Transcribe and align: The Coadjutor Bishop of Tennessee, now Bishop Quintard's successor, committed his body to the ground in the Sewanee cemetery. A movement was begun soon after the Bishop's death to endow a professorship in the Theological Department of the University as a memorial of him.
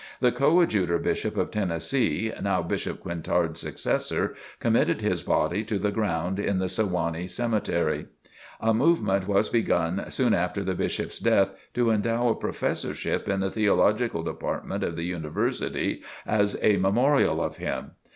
The 0.19 0.31
Coadjutor 0.31 0.97
Bishop 0.97 1.37
of 1.37 1.51
Tennessee, 1.51 2.31
now 2.41 2.63
Bishop 2.63 3.01
Quintard's 3.01 3.59
successor, 3.59 4.33
committed 4.59 5.01
his 5.01 5.21
body 5.21 5.63
to 5.65 5.77
the 5.77 5.91
ground 5.91 6.39
in 6.39 6.57
the 6.57 6.65
Sewanee 6.69 7.27
cemetery. 7.29 8.07
A 8.59 8.73
movement 8.73 9.27
was 9.27 9.49
begun 9.49 10.09
soon 10.09 10.33
after 10.33 10.63
the 10.63 10.73
Bishop's 10.73 11.19
death 11.19 11.51
to 11.75 11.91
endow 11.91 12.29
a 12.29 12.35
professorship 12.35 13.29
in 13.29 13.41
the 13.41 13.51
Theological 13.51 14.23
Department 14.23 14.83
of 14.83 14.95
the 14.95 15.05
University 15.05 16.01
as 16.25 16.57
a 16.63 16.77
memorial 16.77 17.39
of 17.39 17.57
him. 17.57 17.91